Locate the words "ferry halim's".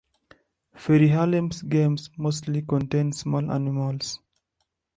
0.73-1.61